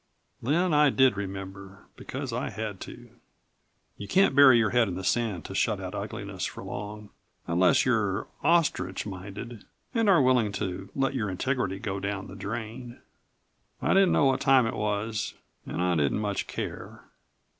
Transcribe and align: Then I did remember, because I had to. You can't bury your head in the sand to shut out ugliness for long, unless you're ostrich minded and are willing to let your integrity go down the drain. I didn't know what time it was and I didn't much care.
Then 0.41 0.73
I 0.73 0.89
did 0.89 1.15
remember, 1.15 1.85
because 1.95 2.33
I 2.33 2.49
had 2.49 2.79
to. 2.81 3.11
You 3.97 4.07
can't 4.07 4.35
bury 4.35 4.57
your 4.57 4.71
head 4.71 4.87
in 4.87 4.95
the 4.95 5.03
sand 5.03 5.45
to 5.45 5.53
shut 5.53 5.79
out 5.79 5.93
ugliness 5.93 6.43
for 6.43 6.63
long, 6.63 7.11
unless 7.45 7.85
you're 7.85 8.25
ostrich 8.43 9.05
minded 9.05 9.63
and 9.93 10.09
are 10.09 10.19
willing 10.19 10.51
to 10.53 10.89
let 10.95 11.13
your 11.13 11.29
integrity 11.29 11.77
go 11.77 11.99
down 11.99 12.25
the 12.25 12.35
drain. 12.35 12.99
I 13.79 13.93
didn't 13.93 14.11
know 14.11 14.25
what 14.25 14.41
time 14.41 14.65
it 14.65 14.75
was 14.75 15.35
and 15.67 15.79
I 15.79 15.93
didn't 15.93 16.17
much 16.17 16.47
care. 16.47 17.03